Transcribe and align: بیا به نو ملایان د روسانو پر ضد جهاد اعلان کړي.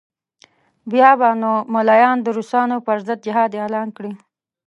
بیا 0.91 1.11
به 1.19 1.29
نو 1.41 1.51
ملایان 1.73 2.17
د 2.21 2.27
روسانو 2.37 2.77
پر 2.85 2.97
ضد 3.07 3.19
جهاد 3.25 3.51
اعلان 3.61 3.87
کړي. 3.97 4.13